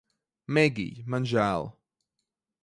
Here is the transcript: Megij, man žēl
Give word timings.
Megij, 0.53 0.95
man 1.09 1.23
žēl 1.33 1.63